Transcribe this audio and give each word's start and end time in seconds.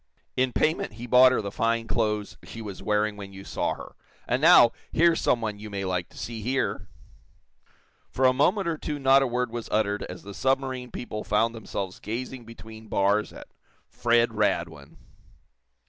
In 0.35 0.51
payment 0.51 0.93
he 0.93 1.05
bought 1.05 1.31
her 1.31 1.41
the 1.43 1.51
fine 1.51 1.87
clothes 1.87 2.35
she 2.43 2.59
was 2.59 2.81
wearing 2.81 3.17
when 3.17 3.33
you 3.33 3.43
saw 3.43 3.75
her. 3.75 3.95
And 4.27 4.41
now, 4.41 4.71
here's 4.91 5.21
some 5.21 5.41
one 5.41 5.59
you 5.59 5.69
may 5.69 5.85
like 5.85 6.09
to 6.09 6.17
see 6.17 6.41
here!" 6.41 6.87
For 8.09 8.25
a 8.25 8.33
moment 8.33 8.67
or 8.67 8.79
two 8.79 8.97
not 8.97 9.21
a 9.21 9.27
word 9.27 9.51
was 9.51 9.69
uttered 9.69 10.01
as 10.05 10.23
the 10.23 10.33
submarine 10.33 10.89
people 10.89 11.23
found 11.23 11.53
themselves 11.53 11.99
gazing 11.99 12.45
between 12.45 12.87
bars 12.87 13.31
at 13.31 13.49
Fred 13.89 14.29
Radwin. 14.33 14.97